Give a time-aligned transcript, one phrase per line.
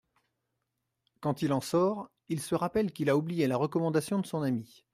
[1.19, 4.83] Quand il en sort, il se rappelle qu'il a oublié la recommandation de son ami.